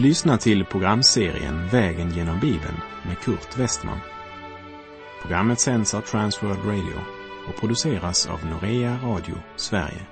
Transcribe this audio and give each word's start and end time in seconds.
Du 0.00 0.06
lyssnar 0.06 0.36
till 0.36 0.64
programserien 0.64 1.68
Vägen 1.68 2.10
genom 2.10 2.40
Bibeln 2.40 2.76
med 3.06 3.18
Kurt 3.18 3.58
Westman. 3.58 3.98
Programmet 5.22 5.60
sänds 5.60 5.94
av 5.94 6.00
Transworld 6.00 6.64
Radio 6.64 7.00
och 7.48 7.60
produceras 7.60 8.26
av 8.26 8.46
Norea 8.46 8.98
Radio 9.02 9.34
Sverige. 9.56 10.06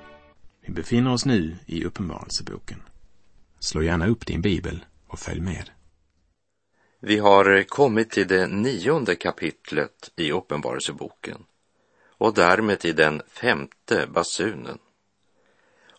Vi 0.61 0.73
befinner 0.73 1.13
oss 1.13 1.25
nu 1.25 1.55
i 1.65 1.85
Uppenbarelseboken. 1.85 2.81
Slå 3.59 3.83
gärna 3.83 4.07
upp 4.07 4.25
din 4.25 4.41
bibel 4.41 4.85
och 5.07 5.19
följ 5.19 5.41
med. 5.41 5.69
Vi 6.99 7.17
har 7.17 7.63
kommit 7.63 8.09
till 8.09 8.27
det 8.27 8.47
nionde 8.47 9.15
kapitlet 9.15 10.11
i 10.15 10.31
Uppenbarelseboken 10.31 11.43
och 12.17 12.33
därmed 12.33 12.79
till 12.79 12.95
den 12.95 13.21
femte 13.27 14.07
basunen. 14.13 14.77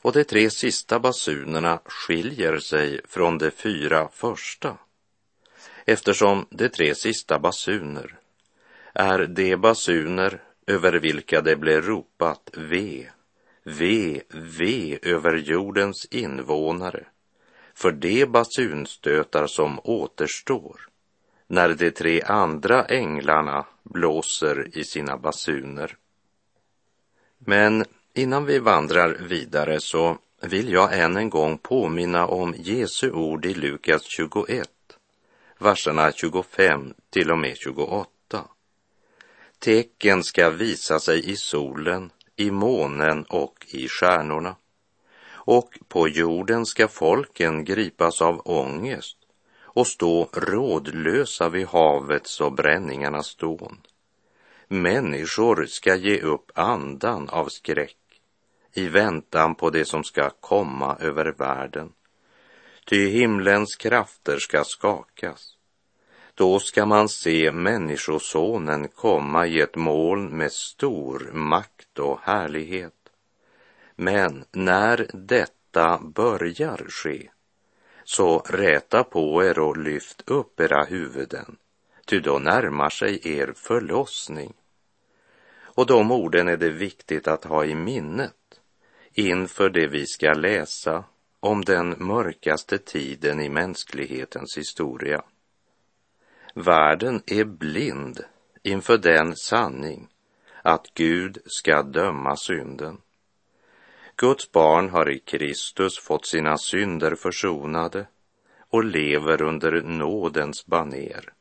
Och 0.03 0.13
de 0.13 0.25
tre 0.25 0.51
sista 0.51 1.01
basunerna 1.01 1.81
skiljer 1.85 2.59
sig 2.59 3.01
från 3.09 3.39
de 3.39 3.51
fyra 3.51 4.09
första 4.09 4.79
eftersom 5.85 6.47
de 6.51 6.69
tre 6.69 6.95
sista 6.95 7.39
basuner 7.39 8.19
är 8.95 9.27
de 9.27 9.57
basuner 9.57 10.43
över 10.67 10.93
vilka 10.93 11.41
det 11.41 11.57
blev 11.57 11.83
ropat 11.83 12.51
ve, 12.57 13.11
ve, 13.65 14.23
ve 14.31 14.99
över 15.03 15.37
jordens 15.37 16.05
invånare 16.11 17.05
för 17.75 17.93
de 17.93 18.27
basunstötar 18.27 19.47
som 19.47 19.81
återstår 19.85 20.89
när 21.47 21.69
de 21.69 21.91
tre 21.91 22.23
andra 22.23 22.85
änglarna 22.85 23.67
blåser 23.83 24.79
i 24.79 24.85
sina 24.85 25.17
basuner. 25.17 25.97
Men 27.39 27.85
innan 28.21 28.45
vi 28.45 28.59
vandrar 28.59 29.17
vidare 29.21 29.81
så 29.81 30.19
vill 30.43 30.73
jag 30.73 30.99
än 30.99 31.17
en 31.17 31.31
gång 31.31 31.59
påminna 31.59 32.27
om 32.27 32.55
Jesu 32.59 33.11
ord 33.11 33.47
i 33.47 33.55
Lukas 33.55 34.03
21, 34.05 34.69
verserna 35.59 36.13
25 36.13 36.95
till 37.11 37.31
och 37.31 37.39
med 37.39 37.57
28. 37.57 38.09
Tecken 39.59 40.23
ska 40.23 40.51
visa 40.51 41.01
sig 41.01 41.31
i 41.31 41.37
solen, 41.37 42.11
i 42.37 42.51
månen 42.51 43.25
och 43.25 43.67
i 43.69 43.89
stjärnorna. 43.89 44.57
Och 45.31 45.79
på 45.89 46.09
jorden 46.09 46.67
ska 46.67 46.89
folken 46.89 47.65
gripas 47.65 48.23
av 48.23 48.43
ångest 48.45 49.17
och 49.61 49.87
stå 49.87 50.29
rådlösa 50.33 51.49
vid 51.49 51.67
havets 51.67 52.41
och 52.41 52.53
bränningarnas 52.53 53.37
dån. 53.37 53.81
Människor 54.69 55.67
ska 55.67 55.97
ge 55.97 56.21
upp 56.21 56.51
andan 56.55 57.29
av 57.29 57.47
skräck 57.49 57.97
i 58.73 58.89
väntan 58.89 59.55
på 59.55 59.71
det 59.71 59.85
som 59.85 60.05
ska 60.05 60.31
komma 60.31 60.97
över 61.01 61.35
världen. 61.39 61.93
Ty 62.85 63.09
himlens 63.09 63.77
krafter 63.77 64.39
ska 64.39 64.65
skakas. 64.65 65.57
Då 66.35 66.59
ska 66.59 66.87
man 66.87 67.09
se 67.09 67.53
Människosonen 67.53 68.89
komma 68.89 69.47
i 69.47 69.61
ett 69.61 69.77
moln 69.77 70.37
med 70.37 70.53
stor 70.53 71.31
makt 71.33 71.99
och 71.99 72.21
härlighet. 72.23 72.95
Men 73.97 74.45
när 74.53 75.11
detta 75.13 75.99
börjar 75.99 76.87
ske, 76.89 77.31
så 78.05 78.39
räta 78.39 79.05
på 79.05 79.45
er 79.45 79.59
och 79.59 79.77
lyft 79.77 80.23
upp 80.27 80.61
era 80.61 80.85
huvuden, 80.85 81.57
ty 82.07 82.21
då 82.21 82.39
närmar 82.39 82.91
sig 82.91 83.21
er 83.39 83.53
förlossning. 83.57 84.53
Och 85.61 85.87
de 85.87 86.11
orden 86.11 86.49
är 86.49 86.57
det 86.57 86.71
viktigt 86.71 87.29
att 87.29 87.45
ha 87.45 87.65
i 87.65 87.75
minnet 87.75 88.40
inför 89.15 89.71
det 89.71 89.87
vi 89.87 90.07
ska 90.07 90.33
läsa 90.33 91.05
om 91.41 91.65
den 91.65 91.95
mörkaste 91.99 92.79
tiden 92.79 93.41
i 93.41 93.49
mänsklighetens 93.49 94.59
historia. 94.59 95.23
Världen 96.55 97.23
är 97.27 97.45
blind 97.45 98.25
inför 98.63 98.99
den 98.99 99.37
sanning 99.37 100.09
att 100.63 100.95
Gud 100.95 101.39
ska 101.47 101.83
döma 101.83 102.37
synden. 102.37 102.99
Guds 104.17 104.53
barn 104.53 104.89
har 104.89 105.11
i 105.11 105.19
Kristus 105.19 105.99
fått 105.99 106.27
sina 106.27 106.59
synder 106.59 107.15
försonade 107.15 108.07
och 108.71 108.85
lever 108.85 109.43
under 109.43 109.83
nådens 109.83 110.67
baner, 110.67 111.33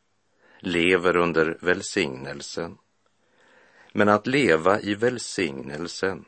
lever 0.60 1.18
under 1.18 1.58
välsignelsen. 1.62 2.78
Men 3.94 4.10
att 4.10 4.28
leva 4.28 4.80
i 4.80 4.96
välsignelsen 4.96 6.26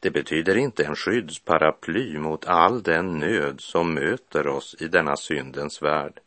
det 0.00 0.10
betyder 0.10 0.56
inte 0.56 0.84
en 0.84 0.96
skyddsparaply 0.96 2.18
mot 2.18 2.46
all 2.46 2.82
den 2.82 3.18
nöd 3.18 3.60
som 3.60 3.94
möter 3.94 4.46
oss 4.46 4.76
i 4.80 4.88
denna 4.88 5.16
syndens 5.16 5.82
värld. 5.82 6.20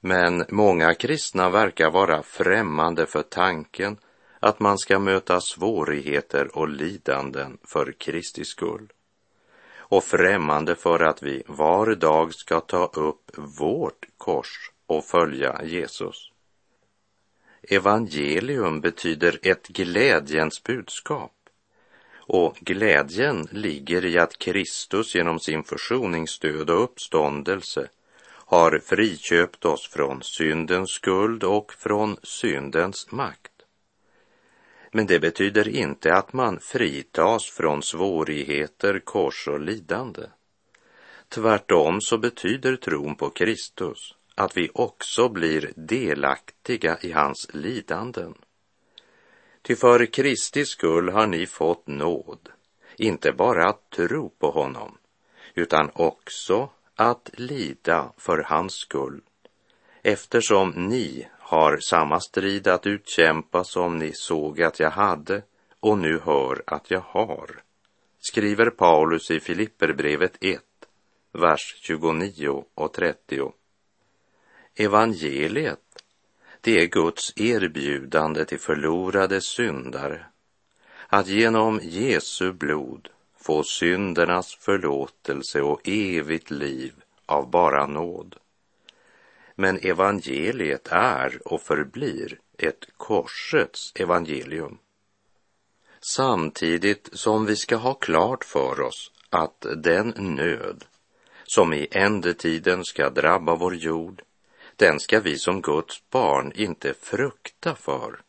Men 0.00 0.44
många 0.48 0.94
kristna 0.94 1.50
verkar 1.50 1.90
vara 1.90 2.22
främmande 2.22 3.06
för 3.06 3.22
tanken 3.22 3.96
att 4.40 4.60
man 4.60 4.78
ska 4.78 4.98
möta 4.98 5.40
svårigheter 5.40 6.56
och 6.58 6.68
lidanden 6.68 7.58
för 7.64 7.92
Kristi 7.92 8.44
skull 8.44 8.92
och 9.88 10.04
främmande 10.04 10.74
för 10.74 11.00
att 11.00 11.22
vi 11.22 11.42
var 11.46 11.94
dag 11.94 12.34
ska 12.34 12.60
ta 12.60 12.86
upp 12.86 13.30
vårt 13.36 14.06
kors 14.16 14.72
och 14.86 15.04
följa 15.04 15.64
Jesus. 15.64 16.32
Evangelium 17.62 18.80
betyder 18.80 19.38
ett 19.42 19.68
glädjens 19.68 20.62
budskap 20.62 21.32
och 22.28 22.56
glädjen 22.60 23.48
ligger 23.50 24.04
i 24.04 24.18
att 24.18 24.38
Kristus 24.38 25.14
genom 25.14 25.40
sin 25.40 25.64
försoningsdöd 25.64 26.70
och 26.70 26.82
uppståndelse 26.84 27.88
har 28.28 28.78
friköpt 28.78 29.64
oss 29.64 29.88
från 29.88 30.22
syndens 30.22 30.90
skuld 30.90 31.44
och 31.44 31.72
från 31.72 32.16
syndens 32.22 33.12
makt. 33.12 33.52
Men 34.92 35.06
det 35.06 35.20
betyder 35.20 35.68
inte 35.68 36.14
att 36.14 36.32
man 36.32 36.60
fritas 36.60 37.44
från 37.44 37.82
svårigheter, 37.82 39.00
kors 39.04 39.48
och 39.48 39.60
lidande. 39.60 40.22
Tvärtom 41.28 42.00
så 42.00 42.18
betyder 42.18 42.76
tron 42.76 43.14
på 43.14 43.30
Kristus 43.30 44.14
att 44.34 44.56
vi 44.56 44.70
också 44.74 45.28
blir 45.28 45.72
delaktiga 45.76 46.98
i 47.00 47.12
hans 47.12 47.48
lidanden. 47.52 48.34
Ty 49.62 49.76
för 49.76 50.06
Kristi 50.06 50.64
skull 50.64 51.08
har 51.08 51.26
ni 51.26 51.46
fått 51.46 51.86
nåd, 51.86 52.48
inte 52.96 53.32
bara 53.32 53.68
att 53.68 53.90
tro 53.90 54.28
på 54.28 54.50
honom, 54.50 54.98
utan 55.54 55.90
också 55.94 56.70
att 56.94 57.30
lida 57.32 58.12
för 58.16 58.38
hans 58.38 58.74
skull, 58.74 59.20
eftersom 60.02 60.70
ni 60.70 61.28
har 61.38 61.78
samma 61.78 62.20
strid 62.20 62.68
att 62.68 62.86
utkämpa 62.86 63.64
som 63.64 63.98
ni 63.98 64.12
såg 64.14 64.62
att 64.62 64.80
jag 64.80 64.90
hade 64.90 65.42
och 65.80 65.98
nu 65.98 66.18
hör 66.18 66.62
att 66.66 66.90
jag 66.90 67.00
har, 67.00 67.62
skriver 68.18 68.70
Paulus 68.70 69.30
i 69.30 69.40
Filipperbrevet 69.40 70.36
1, 70.40 70.60
vers 71.32 71.74
29 71.80 72.64
och 72.74 72.92
30. 72.92 73.52
Evangeliet 74.74 75.87
det 76.68 76.82
är 76.82 76.86
Guds 76.86 77.32
erbjudande 77.36 78.44
till 78.44 78.58
förlorade 78.58 79.40
syndare 79.40 80.26
att 81.06 81.28
genom 81.28 81.80
Jesu 81.82 82.52
blod 82.52 83.08
få 83.40 83.62
syndernas 83.62 84.54
förlåtelse 84.54 85.60
och 85.60 85.80
evigt 85.88 86.50
liv 86.50 86.92
av 87.26 87.50
bara 87.50 87.86
nåd. 87.86 88.36
Men 89.54 89.78
evangeliet 89.78 90.88
är 90.90 91.38
och 91.44 91.62
förblir 91.62 92.38
ett 92.58 92.86
korsets 92.96 93.92
evangelium. 93.94 94.78
Samtidigt 96.00 97.08
som 97.12 97.46
vi 97.46 97.56
ska 97.56 97.76
ha 97.76 97.94
klart 97.94 98.44
för 98.44 98.80
oss 98.80 99.12
att 99.30 99.66
den 99.76 100.14
nöd 100.16 100.84
som 101.44 101.72
i 101.72 101.88
ändetiden 101.90 102.84
ska 102.84 103.10
drabba 103.10 103.54
vår 103.54 103.74
jord 103.74 104.22
den 104.78 105.00
ska 105.00 105.20
vi 105.20 105.38
som 105.38 105.62
Guds 105.62 106.10
barn 106.10 106.52
inte 106.54 106.94
frukta 106.94 107.74
för, 107.74 108.20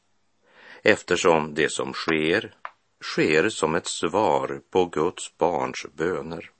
eftersom 0.83 1.53
det 1.53 1.71
som 1.71 1.93
sker, 1.93 2.53
sker 3.01 3.49
som 3.49 3.75
ett 3.75 3.87
svar 3.87 4.61
på 4.69 4.85
Guds 4.85 5.37
barns 5.37 5.85
böner. 5.93 6.51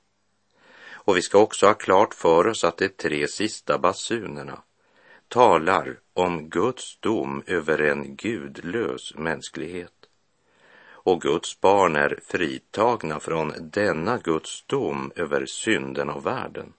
Och 0.90 1.16
vi 1.16 1.22
ska 1.22 1.38
också 1.38 1.66
ha 1.66 1.74
klart 1.74 2.14
för 2.14 2.46
oss 2.46 2.64
att 2.64 2.78
de 2.78 2.88
tre 2.88 3.28
sista 3.28 3.78
basunerna 3.78 4.62
talar 5.28 5.98
om 6.12 6.48
Guds 6.48 7.00
dom 7.00 7.42
över 7.46 7.78
en 7.78 8.16
gudlös 8.16 9.14
mänsklighet. 9.14 9.92
Och 11.02 11.20
Guds 11.20 11.60
barn 11.60 11.96
är 11.96 12.18
fritagna 12.26 13.20
från 13.20 13.52
denna 13.60 14.18
Guds 14.18 14.64
dom 14.66 15.12
över 15.16 15.46
synden 15.46 16.10
och 16.10 16.26
världen. 16.26 16.72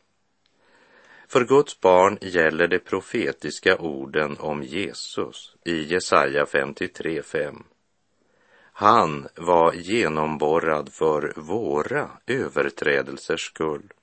För 1.31 1.45
Guds 1.45 1.81
barn 1.81 2.17
gäller 2.21 2.67
de 2.67 2.79
profetiska 2.79 3.77
orden 3.77 4.37
om 4.39 4.63
Jesus 4.63 5.55
i 5.65 5.83
Jesaja 5.83 6.45
53.5. 6.45 7.63
Han 8.73 9.27
var 9.35 9.73
genomborrad 9.73 10.93
för 10.93 11.33
våra 11.35 12.09
överträdelsers 12.27 13.45
skull. 13.45 13.93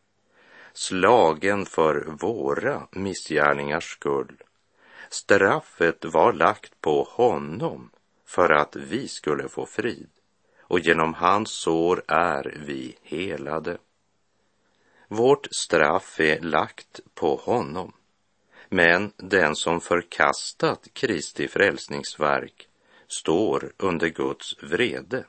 slagen 0.72 1.66
för 1.66 2.04
våra 2.20 2.82
missgärningars 2.90 3.92
skull. 3.92 4.42
Straffet 5.08 6.04
var 6.04 6.32
lagt 6.32 6.80
på 6.80 7.02
honom 7.02 7.90
för 8.26 8.52
att 8.52 8.76
vi 8.76 9.08
skulle 9.08 9.48
få 9.48 9.66
frid 9.66 10.10
och 10.60 10.80
genom 10.80 11.14
hans 11.14 11.50
sår 11.50 12.02
är 12.08 12.58
vi 12.66 12.96
helade. 13.02 13.78
Vårt 15.08 15.48
straff 15.50 16.20
är 16.20 16.40
lagt 16.40 17.00
på 17.14 17.36
honom, 17.36 17.92
men 18.68 19.12
den 19.16 19.56
som 19.56 19.80
förkastat 19.80 20.88
Kristi 20.92 21.48
frälsningsverk 21.48 22.68
står 23.06 23.72
under 23.76 24.08
Guds 24.08 24.62
vrede, 24.62 25.24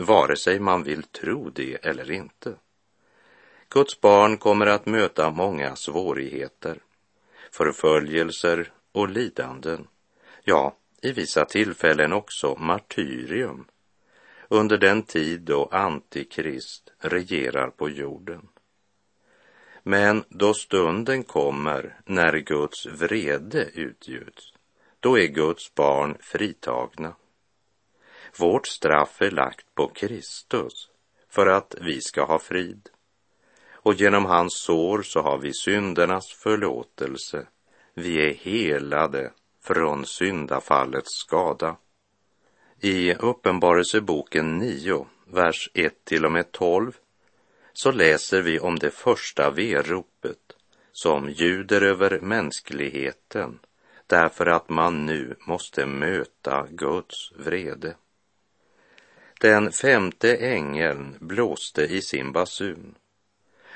vare 0.00 0.36
sig 0.36 0.60
man 0.60 0.82
vill 0.82 1.02
tro 1.02 1.50
det 1.50 1.86
eller 1.86 2.10
inte. 2.10 2.54
Guds 3.68 4.00
barn 4.00 4.38
kommer 4.38 4.66
att 4.66 4.86
möta 4.86 5.30
många 5.30 5.76
svårigheter, 5.76 6.78
förföljelser 7.50 8.72
och 8.92 9.08
lidanden, 9.08 9.88
ja, 10.44 10.76
i 11.02 11.12
vissa 11.12 11.44
tillfällen 11.44 12.12
också 12.12 12.56
martyrium, 12.58 13.64
under 14.48 14.78
den 14.78 15.02
tid 15.02 15.40
då 15.40 15.68
Antikrist 15.72 16.92
regerar 16.98 17.70
på 17.70 17.90
jorden. 17.90 18.48
Men 19.82 20.24
då 20.28 20.54
stunden 20.54 21.24
kommer 21.24 22.00
när 22.06 22.38
Guds 22.38 22.86
vrede 22.86 23.70
utgjuts, 23.74 24.52
då 25.00 25.18
är 25.18 25.26
Guds 25.26 25.74
barn 25.74 26.16
fritagna. 26.20 27.14
Vårt 28.38 28.66
straff 28.66 29.22
är 29.22 29.30
lagt 29.30 29.74
på 29.74 29.88
Kristus 29.88 30.90
för 31.28 31.46
att 31.46 31.74
vi 31.80 32.00
ska 32.00 32.24
ha 32.24 32.38
frid. 32.38 32.88
Och 33.72 33.94
genom 33.94 34.24
hans 34.24 34.62
sår 34.66 35.02
så 35.02 35.20
har 35.20 35.38
vi 35.38 35.54
syndernas 35.54 36.32
förlåtelse. 36.42 37.46
Vi 37.94 38.26
är 38.30 38.34
helade 38.34 39.32
från 39.62 40.06
syndafallets 40.06 41.10
skada. 41.26 41.76
I 42.80 43.14
Uppenbarelseboken 43.14 44.58
9, 44.58 45.06
vers 45.26 45.70
1 45.74 46.04
till 46.04 46.24
och 46.24 46.32
med 46.32 46.52
12 46.52 46.92
så 47.72 47.90
läser 47.90 48.42
vi 48.42 48.60
om 48.60 48.78
det 48.78 48.90
första 48.90 49.50
veropet 49.50 50.38
som 50.92 51.30
ljuder 51.30 51.82
över 51.82 52.20
mänskligheten 52.20 53.58
därför 54.06 54.46
att 54.46 54.68
man 54.68 55.06
nu 55.06 55.36
måste 55.46 55.86
möta 55.86 56.66
Guds 56.70 57.32
vrede. 57.32 57.94
Den 59.40 59.72
femte 59.72 60.36
ängeln 60.36 61.16
blåste 61.20 61.82
i 61.82 62.02
sin 62.02 62.32
basun 62.32 62.94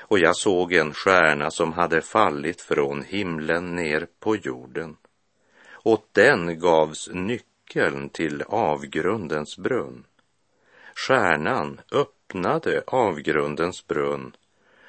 och 0.09 0.19
jag 0.19 0.35
såg 0.35 0.73
en 0.73 0.93
stjärna 0.93 1.51
som 1.51 1.73
hade 1.73 2.01
fallit 2.01 2.61
från 2.61 3.03
himlen 3.03 3.75
ner 3.75 4.07
på 4.19 4.35
jorden. 4.35 4.97
Åt 5.83 6.13
den 6.13 6.59
gavs 6.59 7.09
nyckeln 7.13 8.09
till 8.09 8.41
avgrundens 8.41 9.57
brunn. 9.57 10.05
Stjärnan 10.95 11.81
öppnade 11.91 12.16
öppnade 12.27 12.83
avgrundens 12.87 13.87
brunn 13.87 14.35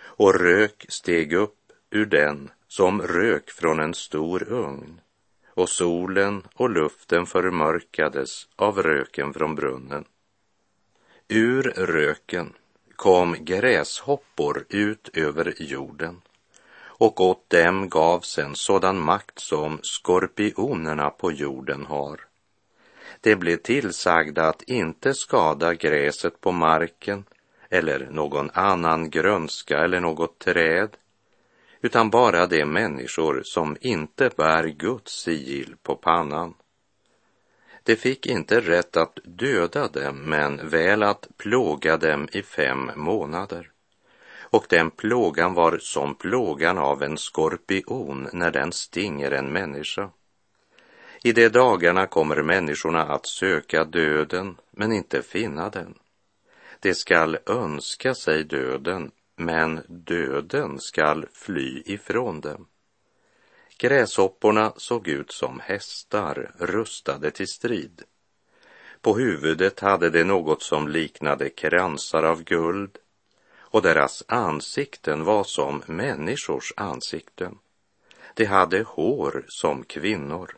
och 0.02 0.34
rök 0.34 0.86
steg 0.88 1.32
upp 1.32 1.72
ur 1.90 2.06
den 2.06 2.50
som 2.68 3.02
rök 3.02 3.50
från 3.50 3.80
en 3.80 3.94
stor 3.94 4.52
ugn 4.52 5.00
och 5.48 5.68
solen 5.68 6.42
och 6.54 6.70
luften 6.70 7.26
förmörkades 7.26 8.48
av 8.56 8.82
röken 8.82 9.34
från 9.34 9.54
brunnen. 9.54 10.04
Ur 11.28 11.62
röken 11.62 12.52
kom 12.96 13.36
gräshoppor 13.38 14.64
ut 14.68 15.08
över 15.12 15.54
jorden 15.58 16.20
och 16.80 17.20
åt 17.20 17.50
dem 17.50 17.88
gavs 17.88 18.38
en 18.38 18.54
sådan 18.54 18.98
makt 18.98 19.38
som 19.38 19.78
skorpionerna 19.82 21.10
på 21.10 21.32
jorden 21.32 21.86
har. 21.86 22.27
Det 23.20 23.36
blev 23.36 23.56
tillsagda 23.56 24.48
att 24.48 24.62
inte 24.62 25.14
skada 25.14 25.74
gräset 25.74 26.40
på 26.40 26.52
marken 26.52 27.24
eller 27.70 28.08
någon 28.10 28.50
annan 28.54 29.10
grönska 29.10 29.78
eller 29.78 30.00
något 30.00 30.38
träd, 30.38 30.96
utan 31.80 32.10
bara 32.10 32.46
de 32.46 32.64
människor 32.64 33.40
som 33.44 33.76
inte 33.80 34.30
bär 34.36 34.64
Guds 34.64 35.12
sigill 35.12 35.76
på 35.82 35.96
pannan. 35.96 36.54
De 37.82 37.96
fick 37.96 38.26
inte 38.26 38.60
rätt 38.60 38.96
att 38.96 39.18
döda 39.24 39.88
dem, 39.88 40.16
men 40.16 40.68
väl 40.68 41.02
att 41.02 41.28
plåga 41.36 41.96
dem 41.96 42.28
i 42.32 42.42
fem 42.42 42.90
månader. 42.96 43.70
Och 44.50 44.66
den 44.68 44.90
plågan 44.90 45.54
var 45.54 45.78
som 45.78 46.14
plågan 46.14 46.78
av 46.78 47.02
en 47.02 47.16
skorpion 47.16 48.28
när 48.32 48.50
den 48.50 48.72
stinger 48.72 49.30
en 49.30 49.52
människa. 49.52 50.10
I 51.22 51.32
de 51.32 51.48
dagarna 51.48 52.06
kommer 52.06 52.42
människorna 52.42 53.02
att 53.02 53.26
söka 53.26 53.84
döden, 53.84 54.56
men 54.70 54.92
inte 54.92 55.22
finna 55.22 55.70
den. 55.70 55.94
De 56.80 56.94
skall 56.94 57.38
önska 57.46 58.14
sig 58.14 58.44
döden, 58.44 59.10
men 59.36 59.82
döden 59.88 60.80
skall 60.80 61.26
fly 61.32 61.82
ifrån 61.86 62.40
dem. 62.40 62.66
Gräshopporna 63.78 64.72
såg 64.76 65.08
ut 65.08 65.32
som 65.32 65.60
hästar 65.60 66.54
rustade 66.58 67.30
till 67.30 67.48
strid. 67.48 68.02
På 69.00 69.14
huvudet 69.14 69.80
hade 69.80 70.10
de 70.10 70.24
något 70.24 70.62
som 70.62 70.88
liknade 70.88 71.50
kransar 71.50 72.22
av 72.22 72.44
guld 72.44 72.98
och 73.70 73.82
deras 73.82 74.24
ansikten 74.28 75.24
var 75.24 75.44
som 75.44 75.82
människors 75.86 76.72
ansikten. 76.76 77.58
De 78.34 78.44
hade 78.44 78.82
hår 78.82 79.44
som 79.48 79.84
kvinnor, 79.84 80.56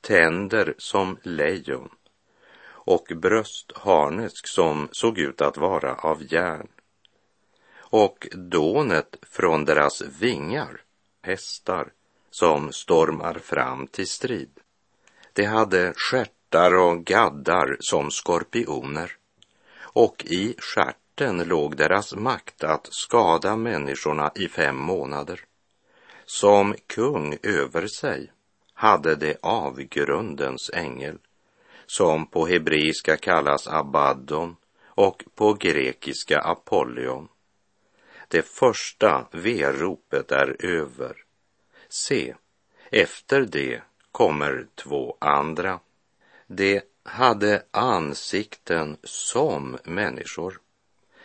tänder 0.00 0.74
som 0.78 1.18
lejon 1.22 1.90
och 2.70 3.06
bröstharnesk 3.16 4.48
som 4.48 4.88
såg 4.92 5.18
ut 5.18 5.40
att 5.40 5.56
vara 5.56 5.94
av 5.94 6.32
järn. 6.32 6.68
Och 7.90 8.28
dånet 8.32 9.16
från 9.22 9.64
deras 9.64 10.02
vingar, 10.02 10.80
hästar, 11.22 11.92
som 12.30 12.72
stormar 12.72 13.34
fram 13.34 13.86
till 13.86 14.08
strid. 14.08 14.60
De 15.32 15.44
hade 15.44 15.92
stjärtar 15.96 16.74
och 16.74 17.04
gaddar 17.04 17.76
som 17.80 18.10
skorpioner 18.10 19.12
och 19.98 20.24
i 20.24 20.54
stjärten 20.58 21.38
låg 21.48 21.76
deras 21.76 22.14
makt 22.14 22.64
att 22.64 22.88
skada 22.90 23.56
människorna 23.56 24.32
i 24.34 24.48
fem 24.48 24.76
månader. 24.76 25.40
Som 26.24 26.74
kung 26.86 27.38
över 27.42 27.86
sig 27.86 28.32
hade 28.78 29.16
de 29.16 29.36
avgrundens 29.42 30.70
ängel 30.74 31.18
som 31.86 32.26
på 32.26 32.46
hebreiska 32.46 33.16
kallas 33.16 33.68
Abaddon 33.68 34.56
och 34.84 35.24
på 35.34 35.54
grekiska 35.54 36.40
Apollyon. 36.40 37.28
Det 38.28 38.42
första 38.42 39.28
veropet 39.32 40.32
är 40.32 40.56
över 40.66 41.16
Se, 41.88 42.34
efter 42.90 43.40
det 43.40 43.82
kommer 44.12 44.66
två 44.74 45.16
andra. 45.20 45.80
De 46.46 46.80
hade 47.02 47.62
ansikten 47.70 48.96
som 49.04 49.78
människor. 49.84 50.60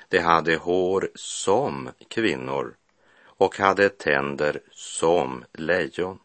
De 0.09 0.19
hade 0.19 0.55
hår 0.55 1.09
som 1.15 1.89
kvinnor 2.07 2.75
och 3.23 3.57
hade 3.57 3.89
tänder 3.89 4.61
som 4.71 5.45
lejon. 5.53 6.19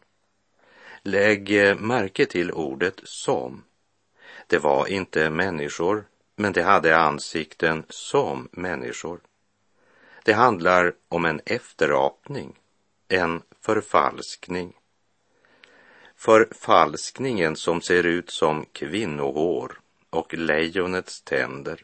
Lägg 1.01 1.51
eh, 1.51 1.75
märke 1.75 2.25
till 2.25 2.51
ordet 2.51 3.01
som. 3.03 3.63
Det 4.47 4.57
var 4.57 4.87
inte 4.87 5.29
människor, 5.29 6.05
men 6.35 6.53
det 6.53 6.63
hade 6.63 6.97
ansikten 6.97 7.83
som 7.89 8.49
människor. 8.51 9.19
Det 10.23 10.33
handlar 10.33 10.93
om 11.09 11.25
en 11.25 11.41
efterapning, 11.45 12.55
en 13.07 13.41
förfalskning. 13.61 14.73
Förfalskningen 16.15 17.55
som 17.55 17.81
ser 17.81 18.03
ut 18.03 18.29
som 18.29 18.65
kvinnohår 18.71 19.79
och 20.09 20.33
lejonets 20.33 21.21
tänder. 21.21 21.83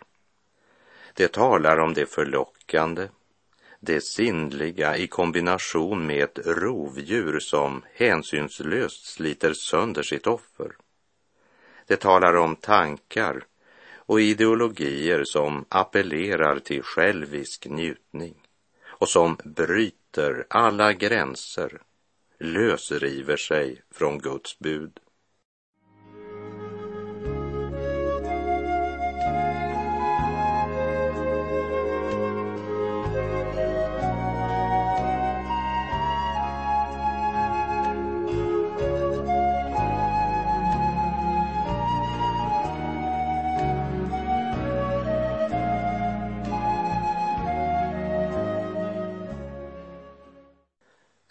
Det 1.14 1.32
talar 1.32 1.78
om 1.78 1.94
det 1.94 2.06
förlockande, 2.06 3.08
det 3.86 4.02
sinnliga 4.02 4.98
i 4.98 5.08
kombination 5.08 6.06
med 6.06 6.24
ett 6.24 6.40
rovdjur 6.46 7.40
som 7.40 7.84
hänsynslöst 7.94 9.06
sliter 9.06 9.54
sönder 9.54 10.04
sitt 10.04 10.28
offer. 10.28 10.72
Det 11.88 11.96
talar 11.96 12.36
om 12.36 12.56
tankar 12.56 13.44
och 13.96 14.22
ideologier 14.22 15.24
som 15.24 15.66
appellerar 15.70 16.60
till 16.60 16.84
självisk 16.84 17.66
njutning 17.66 18.36
och 18.86 19.10
som 19.10 19.38
bryter 19.44 20.46
alla 20.50 20.94
gränser, 20.94 21.82
lösriver 22.40 23.38
sig 23.38 23.82
från 23.92 24.20
Guds 24.20 24.60
bud. 24.60 25.00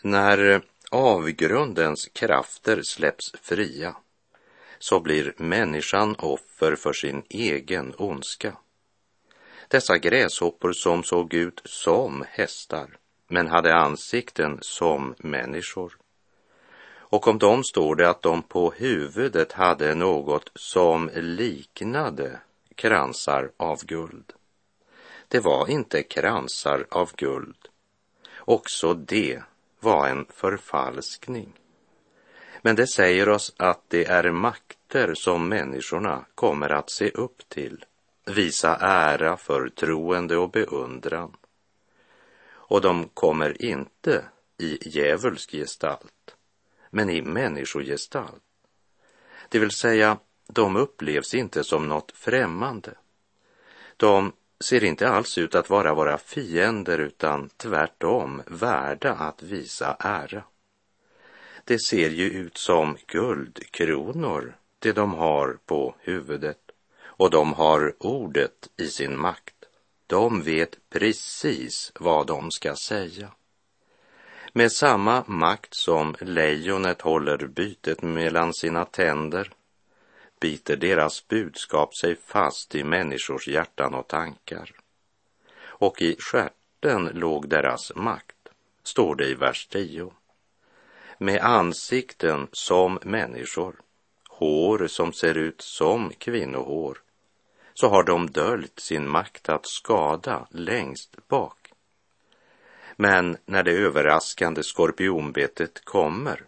När 0.07 0.63
avgrundens 0.91 2.07
krafter 2.13 2.83
släpps 2.83 3.33
fria 3.43 3.97
så 4.79 5.01
blir 5.01 5.35
människan 5.37 6.15
offer 6.19 6.77
för 6.77 6.93
sin 6.93 7.23
egen 7.29 7.95
ondska. 7.99 8.57
Dessa 9.69 9.99
gräshoppor 9.99 10.73
som 10.73 11.03
såg 11.03 11.35
ut 11.35 11.63
som 11.65 12.25
hästar 12.29 12.97
men 13.29 13.47
hade 13.47 13.75
ansikten 13.75 14.59
som 14.61 15.15
människor. 15.19 15.97
Och 16.87 17.29
om 17.29 17.39
dem 17.39 17.65
står 17.65 17.97
det 17.97 18.11
att 18.11 18.23
de 18.23 18.43
på 18.43 18.71
huvudet 18.71 19.53
hade 19.53 19.95
något 19.95 20.51
som 20.55 21.11
liknade 21.15 22.41
kransar 22.75 23.51
av 23.57 23.85
guld. 23.85 24.33
Det 25.29 25.41
var 25.41 25.71
inte 25.71 26.03
kransar 26.03 26.87
av 26.91 27.11
guld. 27.17 27.69
Också 28.37 28.95
det 28.95 29.43
var 29.85 30.09
en 30.09 30.27
förfalskning. 30.29 31.53
Men 32.63 32.77
det 32.77 32.87
säger 32.87 33.29
oss 33.29 33.55
att 33.57 33.81
det 33.89 34.05
är 34.05 34.31
makter 34.31 35.15
som 35.15 35.49
människorna 35.49 36.27
kommer 36.35 36.71
att 36.71 36.91
se 36.91 37.11
upp 37.11 37.49
till, 37.49 37.85
visa 38.27 38.77
ära, 38.81 39.37
förtroende 39.37 40.37
och 40.37 40.51
beundran. 40.51 41.37
Och 42.47 42.81
de 42.81 43.09
kommer 43.09 43.65
inte 43.65 44.25
i 44.59 44.89
djävulsk 44.89 45.51
gestalt, 45.51 46.37
men 46.91 47.11
i 47.11 47.23
människogestalt. 47.23 48.43
Det 49.49 49.59
vill 49.59 49.71
säga, 49.71 50.19
de 50.49 50.77
upplevs 50.77 51.35
inte 51.35 51.65
som 51.65 51.89
något 51.89 52.13
främmande. 52.13 52.95
De 53.97 54.33
ser 54.65 54.85
inte 54.85 55.09
alls 55.09 55.39
ut 55.39 55.55
att 55.55 55.71
vara 55.71 55.95
våra 55.95 56.19
fiender 56.19 56.99
utan 56.99 57.49
tvärtom 57.57 58.43
värda 58.47 59.13
att 59.13 59.43
visa 59.43 59.97
ära. 59.99 60.43
Det 61.65 61.79
ser 61.79 62.11
ju 62.11 62.25
ut 62.25 62.57
som 62.57 62.97
guldkronor, 63.07 64.57
det 64.79 64.93
de 64.93 65.15
har 65.15 65.59
på 65.67 65.95
huvudet. 66.01 66.59
Och 67.03 67.31
de 67.31 67.53
har 67.53 67.95
ordet 67.99 68.71
i 68.77 68.87
sin 68.87 69.21
makt. 69.21 69.55
De 70.07 70.43
vet 70.43 70.79
precis 70.91 71.93
vad 72.01 72.27
de 72.27 72.51
ska 72.51 72.75
säga. 72.77 73.31
Med 74.53 74.73
samma 74.73 75.25
makt 75.27 75.75
som 75.75 76.17
lejonet 76.21 77.01
håller 77.01 77.47
bytet 77.47 78.03
mellan 78.03 78.55
sina 78.55 78.85
tänder 78.85 79.53
biter 80.45 80.77
deras 80.77 81.29
budskap 81.29 81.97
sig 81.97 82.17
fast 82.17 82.75
i 82.75 82.85
människors 82.85 83.49
hjärtan 83.49 83.95
och 83.95 84.09
tankar. 84.09 84.71
Och 85.65 86.03
i 86.03 86.17
skärten 86.19 87.11
låg 87.15 87.49
deras 87.49 87.93
makt, 87.95 88.49
står 88.83 89.15
det 89.15 89.27
i 89.29 89.35
vers 89.35 89.67
10. 89.67 90.13
Med 91.19 91.41
ansikten 91.41 92.49
som 92.53 92.99
människor, 93.03 93.75
hår 94.29 94.87
som 94.87 95.13
ser 95.13 95.35
ut 95.35 95.61
som 95.61 96.11
kvinnohår, 96.19 96.99
så 97.75 97.89
har 97.89 98.03
de 98.03 98.31
döljt 98.31 98.81
sin 98.81 99.09
makt 99.09 99.49
att 99.49 99.67
skada 99.67 100.47
längst 100.51 101.29
bak. 101.29 101.73
Men 102.97 103.37
när 103.47 103.63
det 103.63 103.73
överraskande 103.73 104.63
skorpionbetet 104.63 105.85
kommer 105.85 106.47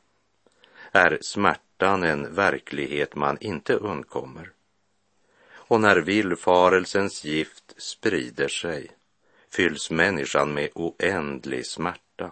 är 0.93 1.19
smärtan 1.21 1.66
smärtan 1.77 2.03
en 2.03 2.35
verklighet 2.35 3.15
man 3.15 3.39
inte 3.41 3.75
undkommer. 3.75 4.51
Och 5.49 5.81
när 5.81 5.97
villfarelsens 5.97 7.25
gift 7.25 7.75
sprider 7.77 8.49
sig 8.49 8.91
fylls 9.51 9.91
människan 9.91 10.55
med 10.55 10.69
oändlig 10.75 11.67
smärta. 11.67 12.31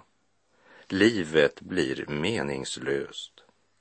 Livet 0.88 1.60
blir 1.60 2.04
meningslöst, 2.08 3.32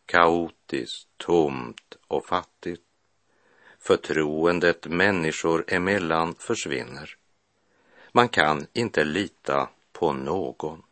kaotiskt, 0.06 1.08
tomt 1.18 1.98
och 2.08 2.26
fattigt. 2.26 2.84
Förtroendet 3.80 4.88
människor 4.88 5.66
emellan 5.68 6.36
försvinner. 6.40 7.18
Man 8.12 8.30
kan 8.30 8.68
inte 8.74 9.04
lita 9.04 9.70
på 9.92 10.14
någon. 10.14 10.84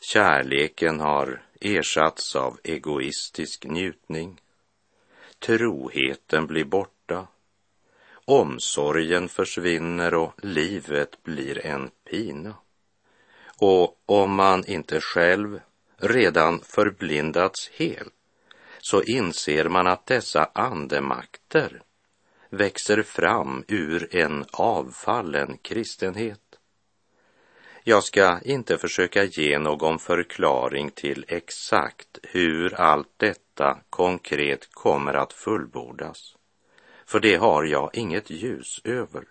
Kärleken 0.00 1.00
har 1.00 1.42
ersatts 1.64 2.36
av 2.36 2.60
egoistisk 2.64 3.64
njutning. 3.64 4.40
Troheten 5.38 6.46
blir 6.46 6.64
borta. 6.64 7.26
Omsorgen 8.24 9.28
försvinner 9.28 10.14
och 10.14 10.32
livet 10.42 11.22
blir 11.22 11.66
en 11.66 11.90
pina. 12.10 12.54
Och 13.60 13.98
om 14.06 14.34
man 14.34 14.64
inte 14.66 15.00
själv 15.00 15.60
redan 15.96 16.60
förblindats 16.60 17.70
helt 17.74 18.14
så 18.78 19.02
inser 19.02 19.68
man 19.68 19.86
att 19.86 20.06
dessa 20.06 20.50
andemakter 20.54 21.82
växer 22.50 23.02
fram 23.02 23.64
ur 23.68 24.16
en 24.16 24.44
avfallen 24.52 25.58
kristenhet. 25.62 26.43
Jag 27.86 28.04
ska 28.04 28.40
inte 28.44 28.78
försöka 28.78 29.24
ge 29.24 29.58
någon 29.58 29.98
förklaring 29.98 30.90
till 30.90 31.24
exakt 31.28 32.18
hur 32.22 32.74
allt 32.74 33.08
detta 33.16 33.80
konkret 33.90 34.68
kommer 34.70 35.14
att 35.14 35.32
fullbordas, 35.32 36.36
för 37.06 37.20
det 37.20 37.34
har 37.34 37.64
jag 37.64 37.90
inget 37.92 38.30
ljus 38.30 38.80
över. 38.84 39.24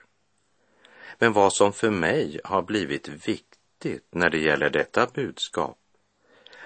Men 1.20 1.34
vad 1.34 1.54
som 1.54 1.74
för 1.74 1.90
mig 1.90 2.40
har 2.44 2.62
blivit 2.62 3.08
viktigt 3.08 4.08
när 4.12 4.30
det 4.30 4.40
gäller 4.40 4.70
detta 4.70 5.08
budskap 5.14 5.78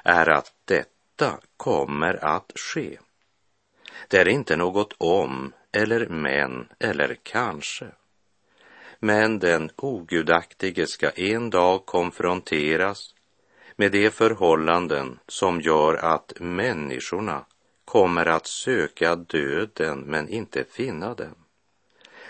är 0.04 0.30
att 0.30 0.54
detta 0.66 1.40
kommer 1.58 2.26
att 2.26 2.52
ske. 2.56 3.00
Det 4.08 4.18
är 4.18 4.28
inte 4.28 4.56
något 4.56 4.94
om 4.98 5.54
eller 5.72 6.08
men 6.08 6.68
eller 6.80 7.18
kanske. 7.24 7.88
Men 9.00 9.40
den 9.40 9.70
ogudaktige 9.76 10.88
ska 10.88 11.10
en 11.10 11.50
dag 11.50 11.86
konfronteras 11.86 13.16
med 13.76 13.92
de 13.92 14.10
förhållanden 14.10 15.20
som 15.28 15.62
gör 15.62 15.94
att 15.94 16.34
människorna 16.40 17.46
kommer 17.86 18.26
att 18.26 18.48
söka 18.48 19.16
döden 19.16 20.00
men 20.00 20.30
inte 20.30 20.64
finna 20.64 21.14
den. 21.14 21.36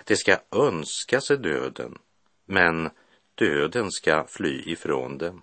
De 0.06 0.16
ska 0.16 0.38
önska 0.52 1.22
sig 1.22 1.38
döden, 1.38 1.98
men 2.46 2.90
döden 3.36 3.92
ska 3.92 4.26
fly 4.28 4.64
ifrån 4.66 5.18
dem. 5.18 5.42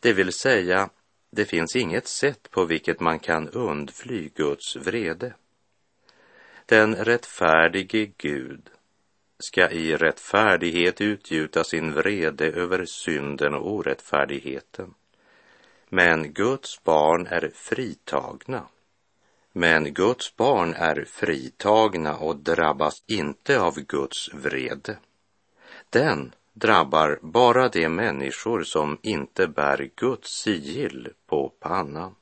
Det 0.00 0.12
vill 0.12 0.32
säga, 0.32 0.90
det 1.30 1.44
finns 1.44 1.76
inget 1.76 2.06
sätt 2.06 2.50
på 2.50 2.64
vilket 2.64 3.00
man 3.00 3.18
kan 3.18 3.48
undfly 3.48 4.28
Guds 4.34 4.76
vrede. 4.76 5.34
Den 6.66 6.94
rättfärdige 6.94 8.12
Gud 8.16 8.70
ska 9.38 9.70
i 9.70 9.96
rättfärdighet 9.96 11.00
utgjuta 11.00 11.64
sin 11.64 11.92
vrede 11.92 12.46
över 12.46 12.84
synden 12.84 13.54
och 13.54 13.72
orättfärdigheten. 13.72 14.94
Men 15.88 16.32
Guds 16.32 16.84
barn 16.84 17.26
är 17.26 17.50
fritagna. 17.54 18.66
Men 19.52 19.94
Guds 19.94 20.36
barn 20.36 20.74
är 20.74 21.04
fritagna 21.04 22.16
och 22.16 22.36
drabbas 22.36 23.02
inte 23.06 23.60
av 23.60 23.80
Guds 23.80 24.34
vrede. 24.34 24.96
Den 25.90 26.34
drabbar 26.52 27.18
bara 27.22 27.68
de 27.68 27.88
människor 27.88 28.62
som 28.62 28.98
inte 29.02 29.48
bär 29.48 29.90
Guds 29.96 30.42
sigill 30.42 31.08
på 31.26 31.48
pannan. 31.48 32.14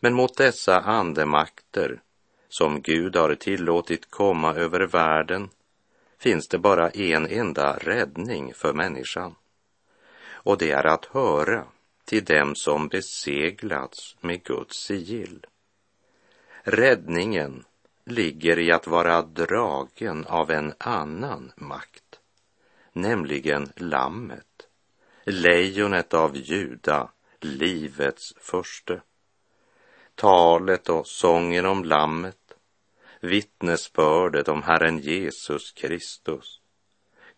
Men 0.00 0.14
mot 0.14 0.36
dessa 0.36 0.80
andemakter 0.80 2.00
som 2.48 2.82
Gud 2.82 3.16
har 3.16 3.34
tillåtit 3.34 4.10
komma 4.10 4.54
över 4.54 4.80
världen 4.80 5.50
finns 6.24 6.48
det 6.48 6.58
bara 6.58 6.90
en 6.90 7.26
enda 7.26 7.76
räddning 7.76 8.54
för 8.54 8.72
människan. 8.72 9.34
Och 10.26 10.58
det 10.58 10.70
är 10.70 10.86
att 10.86 11.04
höra 11.04 11.64
till 12.04 12.24
dem 12.24 12.54
som 12.54 12.88
beseglats 12.88 14.16
med 14.20 14.42
Guds 14.42 14.76
sigill. 14.76 15.46
Räddningen 16.62 17.64
ligger 18.04 18.58
i 18.58 18.72
att 18.72 18.86
vara 18.86 19.22
dragen 19.22 20.26
av 20.26 20.50
en 20.50 20.74
annan 20.78 21.52
makt, 21.56 22.20
nämligen 22.92 23.72
Lammet, 23.76 24.68
lejonet 25.24 26.14
av 26.14 26.36
Juda, 26.36 27.10
livets 27.40 28.34
förste. 28.40 29.02
Talet 30.14 30.88
och 30.88 31.06
sången 31.06 31.66
om 31.66 31.84
Lammet 31.84 32.43
vittnesbördet 33.24 34.48
om 34.48 34.62
Herren 34.62 34.98
Jesus 34.98 35.72
Kristus. 35.72 36.60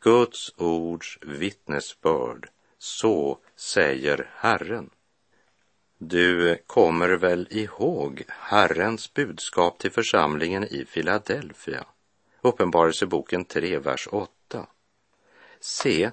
Guds 0.00 0.55
ords 0.57 1.19
vittnesbörd, 1.23 2.49
så 2.78 3.38
säger 3.57 4.31
Herren. 4.35 4.90
Du 5.99 6.59
kommer 6.66 7.09
väl 7.09 7.49
ihåg 7.50 8.23
Herrens 8.28 9.14
budskap 9.14 9.78
till 9.78 9.90
församlingen 9.90 10.64
i 10.64 10.85
Filadelfia, 10.85 11.87
Uppenbarelseboken 12.40 13.45
3, 13.45 13.78
vers 13.78 14.09
8. 14.12 14.66
Se, 15.61 16.11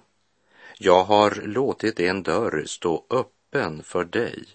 jag 0.77 1.03
har 1.03 1.31
låtit 1.31 1.99
en 1.99 2.23
dörr 2.23 2.63
stå 2.65 3.05
öppen 3.09 3.83
för 3.83 4.03
dig, 4.03 4.45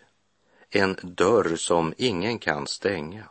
en 0.70 0.96
dörr 1.02 1.56
som 1.56 1.94
ingen 1.96 2.38
kan 2.38 2.66
stänga. 2.66 3.28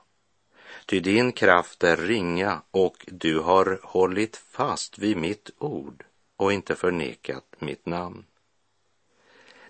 Ty 0.89 0.99
din 0.99 1.31
kraft 1.31 1.83
är 1.83 1.97
ringa 1.97 2.61
och 2.71 3.05
du 3.07 3.39
har 3.39 3.79
hållit 3.83 4.37
fast 4.37 4.97
vid 4.97 5.17
mitt 5.17 5.49
ord 5.57 6.03
och 6.37 6.53
inte 6.53 6.75
förnekat 6.75 7.55
mitt 7.59 7.85
namn. 7.85 8.25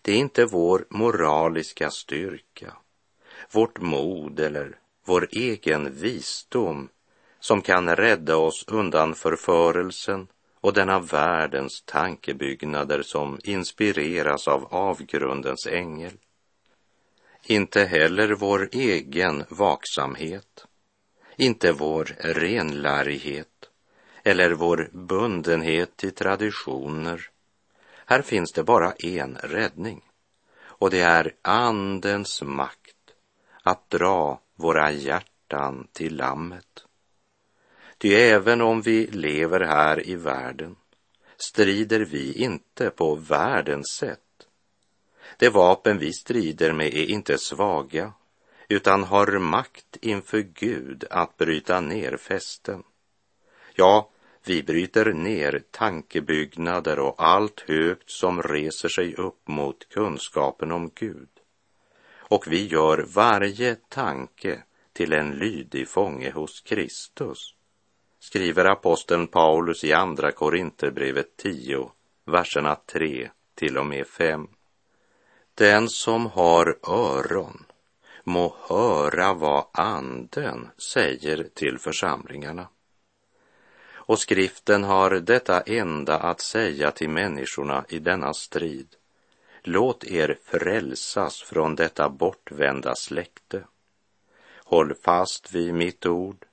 Det 0.01 0.11
är 0.11 0.15
inte 0.15 0.45
vår 0.45 0.85
moraliska 0.89 1.91
styrka, 1.91 2.73
vårt 3.51 3.81
mod 3.81 4.39
eller 4.39 4.79
vår 5.05 5.27
egen 5.31 5.93
visdom 5.93 6.89
som 7.39 7.61
kan 7.61 7.95
rädda 7.95 8.37
oss 8.37 8.65
undan 8.67 9.15
förförelsen 9.15 10.27
och 10.61 10.73
denna 10.73 10.99
världens 10.99 11.83
tankebyggnader 11.85 13.01
som 13.01 13.39
inspireras 13.43 14.47
av 14.47 14.67
avgrundens 14.73 15.67
ängel. 15.67 16.13
Inte 17.43 17.83
heller 17.83 18.31
vår 18.31 18.69
egen 18.71 19.43
vaksamhet, 19.49 20.66
inte 21.37 21.71
vår 21.71 22.15
renlärighet 22.19 23.69
eller 24.23 24.51
vår 24.51 24.89
bundenhet 24.93 25.97
till 25.97 26.11
traditioner. 26.11 27.29
Här 28.05 28.21
finns 28.21 28.51
det 28.51 28.63
bara 28.63 28.91
en 28.91 29.37
räddning 29.43 30.01
och 30.59 30.89
det 30.89 30.99
är 30.99 31.35
Andens 31.41 32.41
makt 32.41 32.95
att 33.63 33.89
dra 33.89 34.41
våra 34.55 34.91
hjärtan 34.91 35.87
till 35.91 36.15
Lammet. 36.15 36.85
Ty 37.97 38.13
även 38.13 38.61
om 38.61 38.81
vi 38.81 39.07
lever 39.07 39.59
här 39.59 40.07
i 40.07 40.15
världen 40.15 40.75
strider 41.37 41.99
vi 41.99 42.33
inte 42.33 42.89
på 42.89 43.15
världens 43.15 43.95
sätt. 43.99 44.19
De 45.37 45.49
vapen 45.49 45.97
vi 45.97 46.13
strider 46.13 46.73
med 46.73 46.87
är 46.87 47.09
inte 47.09 47.37
svaga 47.37 48.13
utan 48.67 49.03
har 49.03 49.39
makt 49.39 49.97
inför 50.01 50.39
Gud 50.39 51.03
att 51.09 51.37
bryta 51.37 51.81
ner 51.81 52.17
fästen. 52.17 52.83
Ja, 53.75 54.09
vi 54.45 54.63
bryter 54.63 55.13
ner 55.13 55.63
tankebyggnader 55.71 56.99
och 56.99 57.15
allt 57.17 57.59
högt 57.59 58.09
som 58.09 58.43
reser 58.43 58.89
sig 58.89 59.15
upp 59.15 59.47
mot 59.47 59.89
kunskapen 59.89 60.71
om 60.71 60.91
Gud. 60.95 61.29
Och 62.09 62.47
vi 62.47 62.67
gör 62.67 63.05
varje 63.13 63.75
tanke 63.75 64.63
till 64.93 65.13
en 65.13 65.31
lydig 65.31 65.87
fånge 65.87 66.31
hos 66.31 66.61
Kristus 66.61 67.57
skriver 68.27 68.65
aposteln 68.65 69.27
Paulus 69.27 69.83
i 69.83 69.93
Andra 69.93 70.31
Korinthierbrevet 70.31 71.37
10, 71.37 71.91
verserna 72.25 72.75
3 72.75 73.29
till 73.55 73.77
och 73.77 73.85
med 73.85 74.07
5. 74.07 74.47
Den 75.55 75.89
som 75.89 76.25
har 76.25 76.77
öron 76.87 77.65
må 78.27 78.55
höra 78.67 79.33
vad 79.33 79.65
anden 79.71 80.69
säger 80.77 81.49
till 81.53 81.79
församlingarna. 81.79 82.67
Och 83.89 84.19
skriften 84.19 84.83
har 84.83 85.11
detta 85.11 85.61
enda 85.61 86.17
att 86.17 86.41
säga 86.41 86.91
till 86.91 87.09
människorna 87.09 87.85
i 87.89 87.99
denna 87.99 88.33
strid. 88.33 88.95
Låt 89.63 90.03
er 90.03 90.37
frälsas 90.43 91.41
från 91.41 91.75
detta 91.75 92.09
bortvända 92.09 92.95
släkte. 92.95 93.63
Håll 94.63 94.93
fast 95.03 95.53
vid 95.53 95.73
mitt 95.73 96.05
ord 96.05 96.45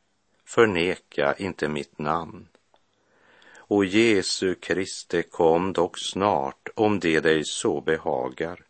förneka 0.44 1.34
inte 1.38 1.68
mitt 1.68 1.98
namn. 1.98 2.48
O 3.68 3.84
Jesu 3.84 4.54
Kriste, 4.54 5.22
kom 5.22 5.72
dock 5.72 5.98
snart 5.98 6.68
om 6.74 7.00
det 7.00 7.20
dig 7.20 7.44
så 7.44 7.80
behagar. 7.80 8.64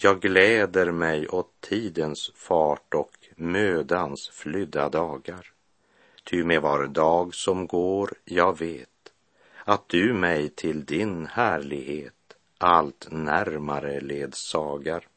Jag 0.00 0.20
gläder 0.20 0.92
mig 0.92 1.28
åt 1.28 1.60
tidens 1.60 2.32
fart 2.34 2.94
och 2.94 3.12
mödans 3.36 4.28
flydda 4.28 4.88
dagar. 4.88 5.52
Ty 6.24 6.44
med 6.44 6.62
var 6.62 6.86
dag 6.86 7.34
som 7.34 7.66
går 7.66 8.10
jag 8.24 8.58
vet 8.58 8.88
att 9.64 9.88
du 9.88 10.12
mig 10.12 10.48
till 10.48 10.84
din 10.84 11.26
härlighet 11.26 12.14
allt 12.58 13.08
närmare 13.10 14.00
ledsagar. 14.00 15.07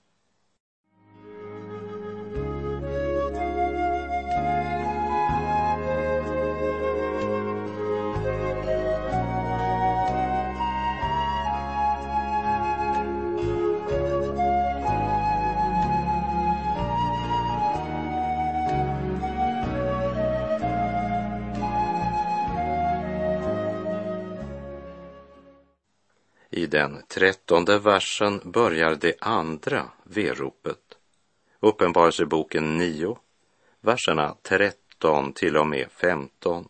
I 26.53 26.65
den 26.65 27.03
trettonde 27.07 27.79
versen 27.79 28.41
börjar 28.43 28.95
det 28.95 29.15
andra 29.21 29.89
veropet. 30.03 30.97
Uppenbarelseboken 31.59 32.77
9, 32.77 33.17
verserna 33.81 34.35
13 34.41 35.33
till 35.33 35.57
och 35.57 35.67
med 35.67 35.87
15. 35.91 36.69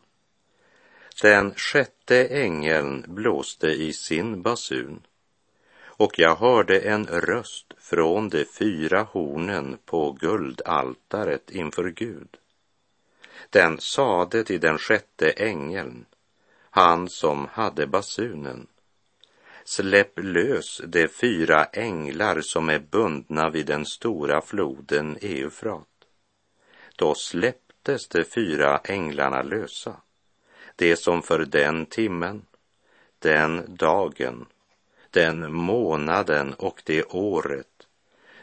Den 1.21 1.53
sjätte 1.55 2.27
ängeln 2.27 3.05
blåste 3.07 3.67
i 3.67 3.93
sin 3.93 4.41
basun 4.41 5.01
och 6.01 6.19
jag 6.19 6.35
hörde 6.35 6.79
en 6.79 7.07
röst 7.07 7.73
från 7.77 8.29
de 8.29 8.45
fyra 8.45 9.01
hornen 9.11 9.77
på 9.85 10.11
guldaltaret 10.11 11.51
inför 11.51 11.89
Gud. 11.89 12.37
Den 13.49 13.79
sade 13.79 14.43
till 14.43 14.59
den 14.59 14.77
sjätte 14.77 15.29
ängeln, 15.29 16.05
han 16.69 17.09
som 17.09 17.47
hade 17.51 17.87
basunen, 17.87 18.67
Släpp 19.71 20.19
lös 20.19 20.81
de 20.87 21.07
fyra 21.07 21.65
änglar 21.65 22.41
som 22.41 22.69
är 22.69 22.79
bundna 22.79 23.49
vid 23.49 23.65
den 23.65 23.85
stora 23.85 24.41
floden 24.41 25.17
Eufrat. 25.21 25.87
Då 26.95 27.15
släpptes 27.15 28.07
de 28.07 28.23
fyra 28.23 28.77
änglarna 28.83 29.41
lösa, 29.41 29.95
det 30.75 30.95
som 30.95 31.21
för 31.21 31.39
den 31.39 31.85
timmen, 31.85 32.45
den 33.19 33.75
dagen, 33.75 34.45
den 35.09 35.53
månaden 35.53 36.53
och 36.53 36.81
det 36.85 37.03
året 37.03 37.87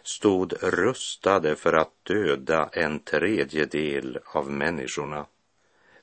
stod 0.03 0.53
rustade 0.63 1.57
för 1.57 1.73
att 1.73 1.93
döda 2.03 2.69
en 2.73 3.01
tredjedel 3.01 4.19
av 4.25 4.51
människorna 4.51 5.27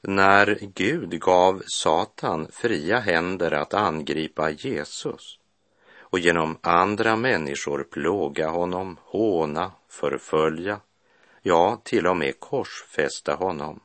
när 0.07 0.59
Gud 0.61 1.21
gav 1.21 1.63
Satan 1.65 2.47
fria 2.51 2.99
händer 2.99 3.51
att 3.51 3.73
angripa 3.73 4.49
Jesus 4.49 5.39
och 5.99 6.19
genom 6.19 6.57
andra 6.61 7.15
människor 7.15 7.83
plåga 7.83 8.49
honom, 8.49 8.97
håna, 9.01 9.71
förfölja, 9.89 10.79
ja, 11.41 11.81
till 11.83 12.07
och 12.07 12.17
med 12.17 12.39
korsfästa 12.39 13.35
honom, 13.35 13.79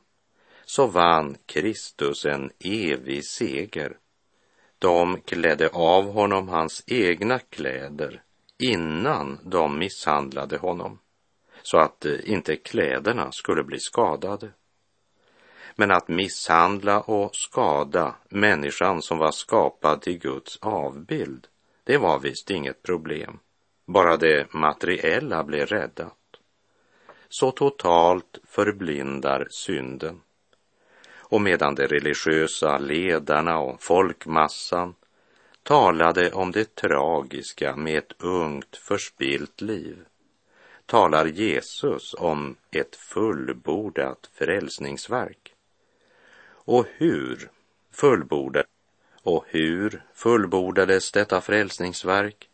så 0.65 0.87
vann 0.87 1.37
Kristus 1.45 2.25
en 2.25 2.51
evig 2.59 3.25
seger. 3.25 3.97
De 4.79 5.21
klädde 5.21 5.69
av 5.69 6.11
honom 6.11 6.49
hans 6.49 6.83
egna 6.87 7.39
kläder 7.39 8.23
innan 8.57 9.39
de 9.43 9.79
misshandlade 9.79 10.57
honom, 10.57 10.99
så 11.61 11.77
att 11.77 12.05
inte 12.05 12.55
kläderna 12.55 13.31
skulle 13.31 13.63
bli 13.63 13.79
skadade. 13.79 14.51
Men 15.75 15.91
att 15.91 16.07
misshandla 16.07 17.01
och 17.01 17.35
skada 17.35 18.15
människan 18.29 19.01
som 19.01 19.17
var 19.17 19.31
skapad 19.31 20.01
till 20.01 20.17
Guds 20.19 20.57
avbild, 20.61 21.47
det 21.83 21.97
var 21.97 22.19
visst 22.19 22.49
inget 22.49 22.83
problem. 22.83 23.39
Bara 23.85 24.17
det 24.17 24.53
materiella 24.53 25.43
blev 25.43 25.65
räddat. 25.65 26.17
Så 27.29 27.51
totalt 27.51 28.39
förblindar 28.47 29.47
synden. 29.49 30.21
Och 31.17 31.41
medan 31.41 31.75
de 31.75 31.87
religiösa 31.87 32.77
ledarna 32.77 33.59
och 33.59 33.83
folkmassan 33.83 34.95
talade 35.63 36.31
om 36.31 36.51
det 36.51 36.75
tragiska 36.75 37.75
med 37.75 37.97
ett 37.97 38.13
ungt 38.21 38.77
förspilt 38.77 39.61
liv 39.61 40.05
talar 40.91 41.25
Jesus 41.25 42.13
om 42.13 42.55
ett 42.71 42.95
fullbordat 42.95 44.29
frälsningsverk. 44.33 45.50
Och 46.65 46.85
hur 46.97 47.49
fullbordades 47.91 48.69
och 49.23 49.45
hur 49.47 50.03
fullbordades 50.13 51.11
detta 51.11 51.41
frälsningsverk? 51.41 52.49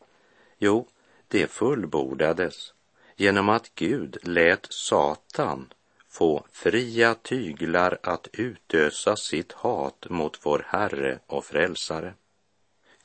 Jo, 0.58 0.88
det 1.28 1.52
fullbordades 1.52 2.74
genom 3.16 3.50
att 3.50 3.72
Gud 3.76 4.18
lät 4.22 4.68
Satan 4.70 5.74
få 6.10 6.46
fria 6.52 7.16
tyglar 7.16 7.98
att 8.04 8.28
utösa 8.34 9.16
sitt 9.16 9.52
hat 9.52 10.06
mot 10.10 10.40
vår 10.46 10.66
Herre 10.68 11.20
och 11.28 11.46
Frälsare. 11.46 12.14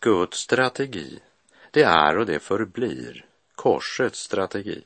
Guds 0.00 0.38
strategi, 0.38 1.20
det 1.70 1.82
är 1.82 2.18
och 2.18 2.26
det 2.26 2.38
förblir 2.38 3.26
korsets 3.54 4.18
strategi. 4.18 4.84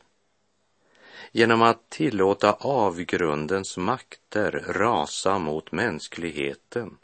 Genom 1.37 1.63
att 1.63 1.91
tillåta 1.91 2.53
avgrundens 2.53 3.77
makter 3.77 4.65
rasa 4.69 5.39
mot 5.39 5.73
mänskligheten 5.73 6.99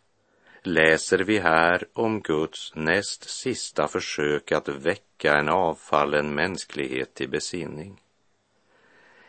läser 0.63 1.19
vi 1.19 1.39
här 1.39 1.85
om 1.93 2.21
Guds 2.21 2.73
näst 2.75 3.31
sista 3.31 3.89
försök 3.89 4.53
att 4.53 4.69
väcka 4.69 5.39
en 5.39 5.49
avfallen 5.49 6.35
mänsklighet 6.35 7.15
till 7.15 7.29
besinning. 7.29 8.01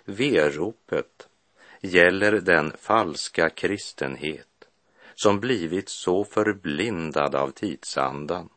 Veropet 0.06 1.28
gäller 1.82 2.32
den 2.32 2.72
falska 2.78 3.50
kristenhet 3.50 4.68
som 5.16 5.40
blivit 5.40 5.90
så 5.90 6.24
förblindad 6.24 7.36
av 7.36 7.52
tidsandan 7.52 8.50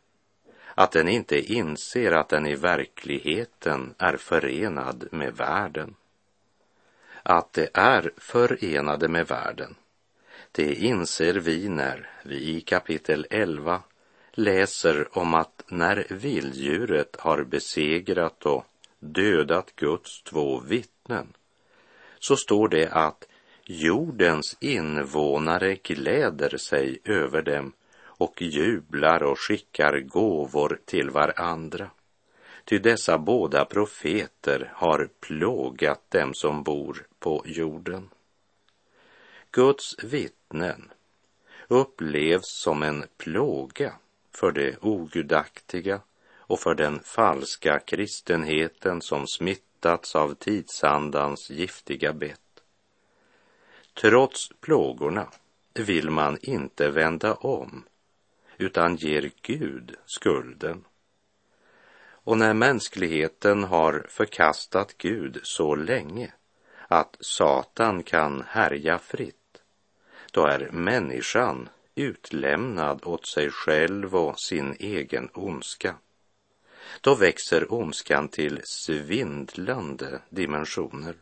att 0.74 0.92
den 0.92 1.08
inte 1.08 1.52
inser 1.52 2.12
att 2.12 2.28
den 2.28 2.46
i 2.46 2.54
verkligheten 2.54 3.94
är 3.98 4.16
förenad 4.16 5.08
med 5.10 5.36
världen. 5.36 5.94
Att 7.28 7.52
det 7.52 7.68
är 7.74 8.10
förenade 8.16 9.08
med 9.08 9.26
världen, 9.26 9.74
det 10.52 10.74
inser 10.74 11.34
vi 11.34 11.68
när 11.68 12.10
vi 12.24 12.56
i 12.56 12.60
kapitel 12.60 13.26
11 13.30 13.82
läser 14.32 15.18
om 15.18 15.34
att 15.34 15.64
när 15.68 16.06
vilddjuret 16.10 17.16
har 17.18 17.44
besegrat 17.44 18.46
och 18.46 18.64
dödat 18.98 19.72
Guds 19.76 20.22
två 20.22 20.60
vittnen 20.60 21.26
så 22.18 22.36
står 22.36 22.68
det 22.68 22.88
att 22.88 23.28
jordens 23.64 24.56
invånare 24.60 25.74
gläder 25.74 26.56
sig 26.56 26.98
över 27.04 27.42
dem 27.42 27.72
och 27.98 28.42
jublar 28.42 29.22
och 29.22 29.38
skickar 29.38 30.00
gåvor 30.00 30.80
till 30.84 31.10
varandra. 31.10 31.90
Ty 32.64 32.78
dessa 32.78 33.18
båda 33.18 33.64
profeter 33.64 34.72
har 34.74 35.08
plågat 35.20 36.10
dem 36.10 36.34
som 36.34 36.62
bor 36.62 37.06
på 37.26 37.42
jorden. 37.46 38.08
Guds 39.50 40.04
vittnen 40.04 40.92
upplevs 41.68 42.60
som 42.62 42.82
en 42.82 43.04
plåga 43.16 43.92
för 44.34 44.52
det 44.52 44.76
ogudaktiga 44.82 46.00
och 46.36 46.60
för 46.60 46.74
den 46.74 47.00
falska 47.00 47.78
kristenheten 47.78 49.00
som 49.00 49.26
smittats 49.26 50.16
av 50.16 50.34
tidsandans 50.34 51.50
giftiga 51.50 52.12
bett. 52.12 52.62
Trots 53.94 54.50
plågorna 54.60 55.28
vill 55.74 56.10
man 56.10 56.38
inte 56.42 56.90
vända 56.90 57.34
om 57.34 57.84
utan 58.58 58.96
ger 58.96 59.30
Gud 59.42 59.96
skulden. 60.04 60.84
Och 62.02 62.38
när 62.38 62.54
mänskligheten 62.54 63.64
har 63.64 64.06
förkastat 64.08 64.98
Gud 64.98 65.40
så 65.42 65.74
länge 65.74 66.32
att 66.88 67.16
Satan 67.20 68.02
kan 68.02 68.44
härja 68.48 68.98
fritt, 68.98 69.62
då 70.32 70.46
är 70.46 70.70
människan 70.70 71.68
utlämnad 71.94 73.00
åt 73.04 73.26
sig 73.26 73.50
själv 73.50 74.16
och 74.16 74.40
sin 74.40 74.76
egen 74.78 75.28
ondska. 75.34 75.94
Då 77.00 77.14
växer 77.14 77.72
ondskan 77.72 78.28
till 78.28 78.60
svindlande 78.64 80.20
dimensioner. 80.28 81.14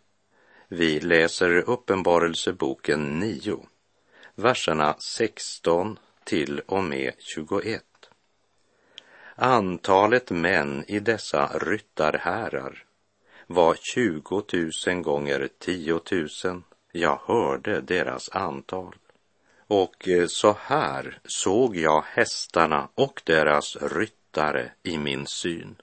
Vi 0.68 1.00
läser 1.00 1.70
Uppenbarelseboken 1.70 3.20
9, 3.20 3.66
verserna 4.34 4.94
16 4.98 5.98
till 6.24 6.60
och 6.66 6.84
med 6.84 7.12
21. 7.18 7.84
Antalet 9.34 10.30
män 10.30 10.84
i 10.88 10.98
dessa 10.98 11.58
ryttarhärar 11.58 12.84
var 13.46 13.76
20 13.80 14.42
000 14.86 15.02
gånger 15.02 15.48
10 15.58 16.00
000. 16.44 16.62
Jag 16.92 17.20
hörde 17.26 17.80
deras 17.80 18.28
antal. 18.28 18.94
Och 19.66 20.08
eh, 20.08 20.26
så 20.26 20.56
här 20.60 21.18
såg 21.24 21.76
jag 21.76 22.04
hästarna 22.06 22.88
och 22.94 23.22
deras 23.24 23.76
ryttare 23.76 24.72
i 24.82 24.98
min 24.98 25.26
syn. 25.26 25.76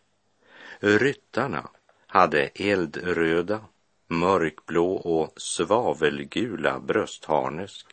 Ryttarna 0.80 1.70
hade 2.08 2.50
eldröda, 2.56 3.60
mörkblå 4.08 4.94
och 4.94 5.34
svavelgula 5.42 6.80
bröstharnesk 6.80 7.88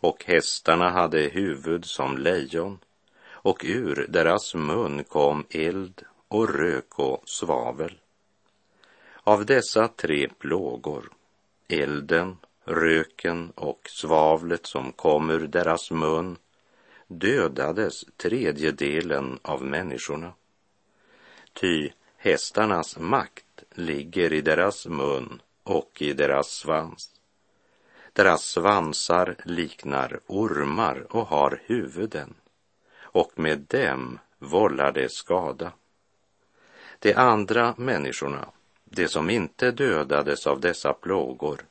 och 0.00 0.24
hästarna 0.24 0.90
hade 0.90 1.18
huvud 1.18 1.84
som 1.84 2.18
lejon 2.18 2.78
och 3.30 3.64
ur 3.64 4.06
deras 4.08 4.54
mun 4.54 5.04
kom 5.04 5.46
eld 5.50 6.02
och 6.28 6.54
rök 6.54 6.98
och 6.98 7.22
svavel. 7.26 7.98
Av 9.28 9.46
dessa 9.46 9.88
tre 9.88 10.28
plågor, 10.38 11.10
elden, 11.68 12.36
röken 12.64 13.50
och 13.50 13.80
svavlet 13.88 14.66
som 14.66 14.92
kom 14.92 15.30
ur 15.30 15.46
deras 15.46 15.90
mun, 15.90 16.36
dödades 17.06 18.04
tredjedelen 18.16 19.38
av 19.42 19.62
människorna. 19.64 20.32
Ty 21.52 21.90
hästarnas 22.16 22.98
makt 22.98 23.62
ligger 23.70 24.32
i 24.32 24.40
deras 24.40 24.86
mun 24.86 25.42
och 25.62 26.02
i 26.02 26.12
deras 26.12 26.50
svans. 26.50 27.20
Deras 28.12 28.42
svansar 28.42 29.36
liknar 29.44 30.20
ormar 30.26 31.06
och 31.10 31.26
har 31.26 31.62
huvuden 31.64 32.34
och 33.00 33.32
med 33.38 33.58
dem 33.58 34.18
vållar 34.38 34.92
de 34.92 35.08
skada. 35.08 35.72
De 36.98 37.14
andra 37.14 37.74
människorna, 37.78 38.48
de 38.90 39.08
som 39.08 39.30
inte 39.30 39.70
dödades 39.70 40.46
av 40.46 40.60
dessa 40.60 40.92
plågor, 40.92 41.64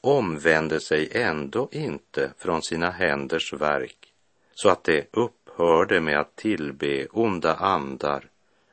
omvände 0.00 0.80
sig 0.80 1.08
ändå 1.12 1.68
inte 1.72 2.32
från 2.38 2.62
sina 2.62 2.90
händers 2.90 3.52
verk 3.52 4.12
så 4.54 4.68
att 4.68 4.84
de 4.84 5.04
upphörde 5.12 6.00
med 6.00 6.20
att 6.20 6.36
tillbe 6.36 7.06
onda 7.06 7.54
andar, 7.54 8.28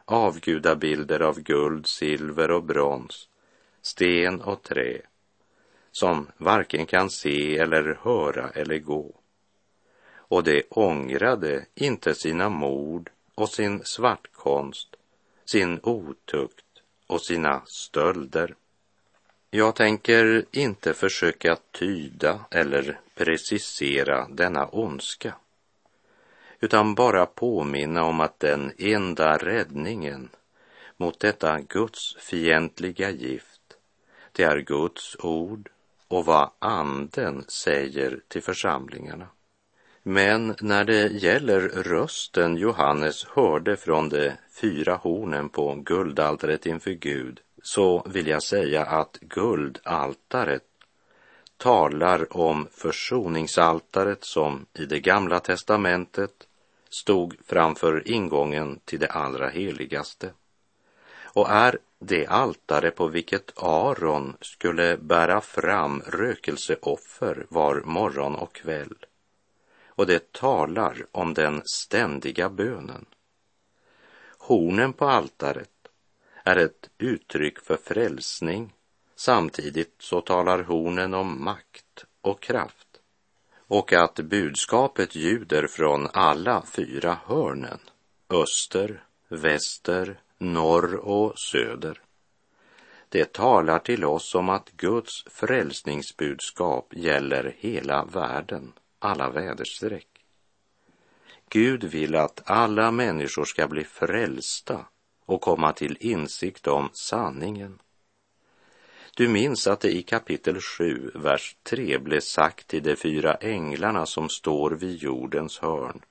avgudabilder 0.05 1.19
av 1.19 1.39
guld, 1.39 1.87
silver 1.87 2.51
och 2.51 2.63
brons, 2.63 3.27
sten 3.81 4.41
och 4.41 4.63
trä 4.63 5.01
som 5.91 6.27
varken 6.37 6.85
kan 6.85 7.09
se 7.09 7.57
eller 7.57 7.99
höra 8.01 8.49
eller 8.49 8.79
gå. 8.79 9.15
Och 10.07 10.43
de 10.43 10.63
ångrade 10.69 11.65
inte 11.75 12.15
sina 12.15 12.49
mord 12.49 13.09
och 13.35 13.49
sin 13.49 13.81
svartkonst, 13.83 14.95
sin 15.45 15.79
otukt 15.83 16.64
och 17.07 17.21
sina 17.21 17.61
stölder. 17.65 18.55
Jag 19.49 19.75
tänker 19.75 20.45
inte 20.51 20.93
försöka 20.93 21.57
tyda 21.71 22.45
eller 22.51 22.99
precisera 23.15 24.27
denna 24.27 24.67
ondska, 24.67 25.35
utan 26.59 26.95
bara 26.95 27.25
påminna 27.25 28.03
om 28.03 28.19
att 28.19 28.39
den 28.39 28.71
enda 28.77 29.37
räddningen 29.37 30.29
mot 30.97 31.19
detta 31.19 31.59
Guds 31.59 32.15
fientliga 32.15 33.09
gift, 33.09 33.61
det 34.31 34.43
är 34.43 34.57
Guds 34.57 35.15
ord 35.19 35.69
och 36.07 36.25
vad 36.25 36.51
anden 36.59 37.45
säger 37.47 38.19
till 38.27 38.43
församlingarna. 38.43 39.27
Men 40.07 40.55
när 40.61 40.85
det 40.85 41.07
gäller 41.07 41.59
rösten 41.61 42.57
Johannes 42.57 43.25
hörde 43.25 43.77
från 43.77 44.09
de 44.09 44.31
fyra 44.61 44.95
hornen 44.95 45.49
på 45.49 45.75
guldaltaret 45.75 46.65
inför 46.65 46.91
Gud 46.91 47.39
så 47.63 48.07
vill 48.09 48.27
jag 48.27 48.43
säga 48.43 48.85
att 48.85 49.17
guldaltaret 49.21 50.63
talar 51.57 52.37
om 52.37 52.67
försoningsaltaret 52.71 54.23
som 54.23 54.65
i 54.73 54.85
det 54.85 54.99
gamla 54.99 55.39
testamentet 55.39 56.47
stod 56.89 57.35
framför 57.45 58.07
ingången 58.07 58.79
till 58.85 58.99
det 58.99 59.09
allra 59.09 59.49
heligaste 59.49 60.31
och 61.23 61.49
är 61.49 61.77
det 61.99 62.27
altare 62.27 62.91
på 62.91 63.07
vilket 63.07 63.51
Aron 63.55 64.37
skulle 64.41 64.97
bära 64.97 65.41
fram 65.41 66.01
rökelseoffer 66.07 67.45
var 67.49 67.81
morgon 67.85 68.35
och 68.35 68.53
kväll. 68.55 68.95
Och 69.95 70.07
det 70.07 70.31
talar 70.31 71.05
om 71.11 71.33
den 71.33 71.61
ständiga 71.65 72.49
bönen. 72.49 73.05
Hornen 74.37 74.93
på 74.93 75.05
altaret 75.05 75.69
är 76.43 76.55
ett 76.55 76.89
uttryck 76.97 77.59
för 77.59 77.77
frälsning. 77.77 78.73
Samtidigt 79.15 79.95
så 79.99 80.21
talar 80.21 80.63
hornen 80.63 81.13
om 81.13 81.43
makt 81.43 82.05
och 82.21 82.41
kraft 82.41 82.85
och 83.67 83.93
att 83.93 84.15
budskapet 84.15 85.15
ljuder 85.15 85.67
från 85.67 86.07
alla 86.13 86.63
fyra 86.65 87.17
hörnen, 87.25 87.79
öster, 88.29 89.03
väster, 89.27 90.19
norr 90.37 90.95
och 90.95 91.39
söder. 91.39 92.01
Det 93.09 93.33
talar 93.33 93.79
till 93.79 94.05
oss 94.05 94.35
om 94.35 94.49
att 94.49 94.71
Guds 94.71 95.23
frälsningsbudskap 95.23 96.93
gäller 96.95 97.55
hela 97.57 98.05
världen, 98.05 98.73
alla 99.05 99.29
väderstreck. 99.29 100.07
Gud 101.49 101.83
vill 101.83 102.15
att 102.15 102.41
alla 102.45 102.91
människor 102.91 103.45
ska 103.45 103.67
bli 103.67 103.83
frälsta 103.83 104.85
och 105.25 105.41
komma 105.41 105.73
till 105.73 105.97
insikt 105.99 106.67
om 106.67 106.89
sanningen. 106.93 107.79
Du 109.15 109.27
minns 109.27 109.67
att 109.67 109.79
det 109.79 109.95
i 109.95 110.03
kapitel 110.03 110.61
7, 110.61 111.11
vers 111.15 111.57
3 111.63 111.97
blev 111.97 112.19
sagt 112.19 112.67
till 112.67 112.83
de 112.83 112.95
fyra 112.95 113.35
änglarna 113.35 114.05
som 114.05 114.29
står 114.29 114.71
vid 114.71 114.95
jordens 114.95 115.59
hörn. 115.59 116.01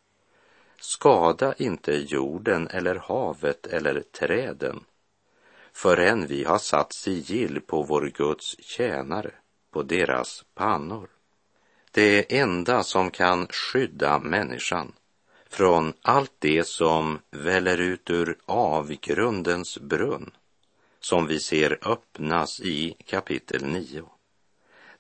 Skada 0.80 1.54
inte 1.54 1.92
jorden 1.92 2.68
eller 2.68 2.94
havet 2.94 3.66
eller 3.66 4.00
träden 4.00 4.84
förrän 5.74 6.26
vi 6.26 6.44
har 6.44 6.58
satt 6.58 6.92
sigill 6.92 7.60
på 7.60 7.82
vår 7.82 8.12
Guds 8.14 8.56
tjänare, 8.58 9.30
på 9.70 9.82
deras 9.82 10.44
pannor. 10.54 11.08
Det 11.94 12.38
enda 12.38 12.82
som 12.82 13.10
kan 13.10 13.46
skydda 13.46 14.18
människan 14.18 14.92
från 15.50 15.92
allt 16.02 16.32
det 16.38 16.66
som 16.66 17.18
väller 17.30 17.78
ut 17.78 18.10
ur 18.10 18.38
avgrundens 18.46 19.78
brunn 19.78 20.30
som 21.00 21.26
vi 21.26 21.40
ser 21.40 21.78
öppnas 21.82 22.60
i 22.60 22.96
kapitel 23.06 23.64
9. 23.64 24.04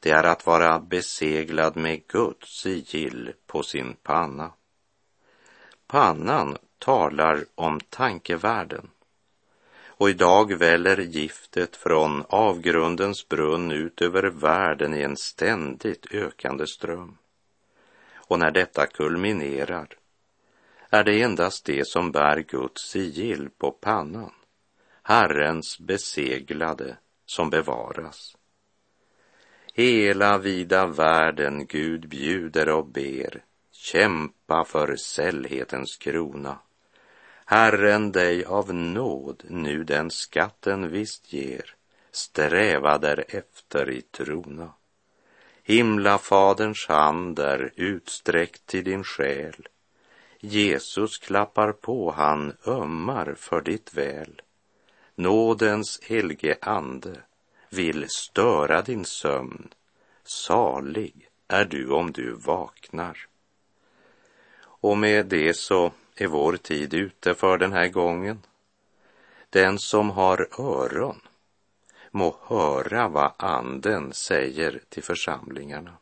Det 0.00 0.10
är 0.10 0.24
att 0.24 0.46
vara 0.46 0.80
beseglad 0.80 1.76
med 1.76 2.06
Guds 2.06 2.60
sigill 2.60 3.32
på 3.46 3.62
sin 3.62 3.96
panna. 4.02 4.52
Pannan 5.86 6.56
talar 6.78 7.44
om 7.54 7.80
tankevärlden. 7.80 8.90
Och 10.04 10.10
idag 10.10 10.54
väller 10.54 10.96
giftet 10.96 11.76
från 11.76 12.24
avgrundens 12.28 13.28
brunn 13.28 13.70
ut 13.70 14.02
över 14.02 14.22
världen 14.22 14.94
i 14.94 15.02
en 15.02 15.16
ständigt 15.16 16.06
ökande 16.10 16.66
ström. 16.66 17.18
Och 18.14 18.38
när 18.38 18.50
detta 18.50 18.86
kulminerar 18.86 19.88
är 20.90 21.04
det 21.04 21.22
endast 21.22 21.64
det 21.64 21.86
som 21.88 22.12
bär 22.12 22.38
Guds 22.38 22.82
sigill 22.82 23.50
på 23.58 23.70
pannan, 23.70 24.32
Herrens 25.02 25.78
beseglade, 25.78 26.96
som 27.26 27.50
bevaras. 27.50 28.36
Hela 29.74 30.38
vida 30.38 30.86
världen 30.86 31.66
Gud 31.66 32.08
bjuder 32.08 32.68
och 32.68 32.86
ber, 32.86 33.44
kämpa 33.72 34.64
för 34.64 34.96
sällhetens 34.96 35.96
krona. 35.96 36.58
Herren 37.44 38.12
dig 38.12 38.44
av 38.44 38.74
nåd 38.74 39.42
nu 39.48 39.84
den 39.84 40.10
skatten 40.10 40.90
visst 40.90 41.32
ger, 41.32 41.74
sträva 42.10 42.98
därefter 42.98 43.90
i 43.90 44.02
trona. 44.02 44.72
Himlafaderns 45.62 46.86
hand 46.88 47.38
är 47.38 47.72
utsträckt 47.76 48.66
till 48.66 48.84
din 48.84 49.04
själ, 49.04 49.68
Jesus 50.46 51.18
klappar 51.18 51.72
på, 51.72 52.10
han 52.10 52.56
ömmar 52.66 53.34
för 53.38 53.60
ditt 53.60 53.94
väl. 53.94 54.42
Nådens 55.14 56.00
helge 56.02 56.56
ande 56.60 57.20
vill 57.70 58.06
störa 58.08 58.82
din 58.82 59.04
sömn. 59.04 59.68
Salig 60.24 61.28
är 61.48 61.64
du 61.64 61.90
om 61.90 62.12
du 62.12 62.32
vaknar. 62.32 63.26
Och 64.60 64.98
med 64.98 65.26
det 65.26 65.56
så 65.56 65.92
är 66.14 66.26
vår 66.26 66.56
tid 66.56 66.94
ute 66.94 67.34
för 67.34 67.58
den 67.58 67.72
här 67.72 67.88
gången. 67.88 68.38
Den 69.50 69.78
som 69.78 70.10
har 70.10 70.48
öron 70.58 71.20
må 72.10 72.36
höra 72.42 73.08
vad 73.08 73.32
anden 73.36 74.12
säger 74.12 74.80
till 74.88 75.02
församlingarna. 75.02 75.96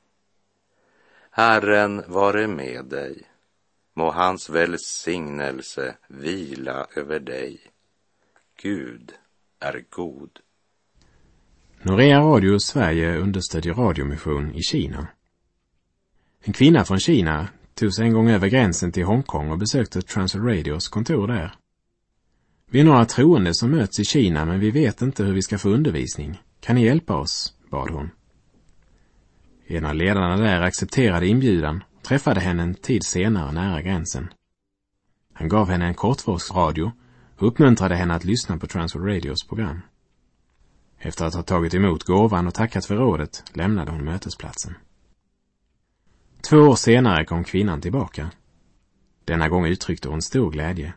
Herren 1.30 2.02
vare 2.06 2.46
med 2.46 2.84
dig 2.84 3.22
Må 3.94 4.10
hans 4.10 4.50
välsignelse 4.50 5.96
vila 6.08 6.86
över 6.96 7.20
dig. 7.20 7.60
Gud 8.62 9.12
är 9.58 9.84
god. 9.90 10.40
Norea 11.82 12.20
Radio 12.20 12.58
Sverige 12.58 13.18
understödjer 13.18 13.74
radiomission 13.74 14.54
i 14.54 14.62
Kina. 14.62 15.08
En 16.40 16.52
kvinna 16.52 16.84
från 16.84 16.98
Kina 17.00 17.48
tog 17.74 17.94
sig 17.94 18.06
en 18.06 18.12
gång 18.12 18.30
över 18.30 18.48
gränsen 18.48 18.92
till 18.92 19.04
Hongkong 19.04 19.50
och 19.50 19.58
besökte 19.58 20.02
Transworld 20.02 20.48
Radios 20.48 20.88
kontor 20.88 21.28
där. 21.28 21.54
Vi 22.70 22.80
är 22.80 22.84
några 22.84 23.04
troende 23.04 23.54
som 23.54 23.70
möts 23.70 24.00
i 24.00 24.04
Kina 24.04 24.44
men 24.44 24.60
vi 24.60 24.70
vet 24.70 25.02
inte 25.02 25.24
hur 25.24 25.32
vi 25.32 25.42
ska 25.42 25.58
få 25.58 25.68
undervisning. 25.68 26.42
Kan 26.60 26.76
ni 26.76 26.84
hjälpa 26.84 27.16
oss? 27.16 27.54
bad 27.70 27.90
hon. 27.90 28.10
En 29.66 29.86
av 29.86 29.94
ledarna 29.94 30.36
där 30.36 30.62
accepterade 30.62 31.26
inbjudan 31.26 31.84
och 31.96 32.02
träffade 32.02 32.40
henne 32.40 32.62
en 32.62 32.74
tid 32.74 33.04
senare 33.04 33.52
nära 33.52 33.82
gränsen. 33.82 34.28
Han 35.32 35.48
gav 35.48 35.70
henne 35.70 35.86
en 35.86 35.94
kortvågsradio 35.94 36.92
och 37.38 37.46
uppmuntrade 37.46 37.94
henne 37.94 38.14
att 38.14 38.24
lyssna 38.24 38.58
på 38.58 38.66
Transworld 38.66 39.08
Radios 39.08 39.46
program. 39.48 39.80
Efter 40.98 41.24
att 41.24 41.34
ha 41.34 41.42
tagit 41.42 41.74
emot 41.74 42.02
gåvan 42.02 42.46
och 42.46 42.54
tackat 42.54 42.86
för 42.86 42.96
rådet 42.96 43.44
lämnade 43.52 43.90
hon 43.90 44.04
mötesplatsen. 44.04 44.74
Två 46.50 46.56
år 46.56 46.76
senare 46.76 47.24
kom 47.24 47.44
kvinnan 47.44 47.80
tillbaka. 47.80 48.30
Denna 49.24 49.48
gång 49.48 49.66
uttryckte 49.66 50.08
hon 50.08 50.22
stor 50.22 50.50
glädje. 50.50 50.94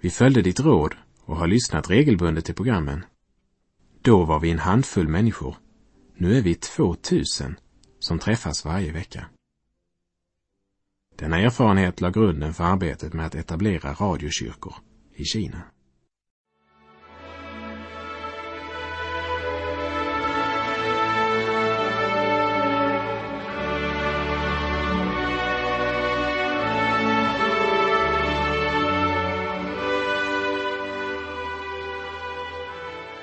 Vi 0.00 0.10
följde 0.10 0.42
ditt 0.42 0.60
råd 0.60 0.94
och 1.24 1.36
har 1.36 1.46
lyssnat 1.46 1.90
regelbundet 1.90 2.44
till 2.44 2.54
programmen. 2.54 3.04
Då 4.00 4.24
var 4.24 4.40
vi 4.40 4.50
en 4.50 4.58
handfull 4.58 5.08
människor. 5.08 5.56
Nu 6.14 6.36
är 6.36 6.42
vi 6.42 6.54
två 6.54 6.94
tusen 6.94 7.56
som 7.98 8.18
träffas 8.18 8.64
varje 8.64 8.92
vecka. 8.92 9.26
Denna 11.16 11.38
erfarenhet 11.38 12.00
la 12.00 12.10
grunden 12.10 12.54
för 12.54 12.64
arbetet 12.64 13.12
med 13.12 13.26
att 13.26 13.34
etablera 13.34 13.92
radiokyrkor 13.92 14.74
i 15.14 15.24
Kina. 15.24 15.62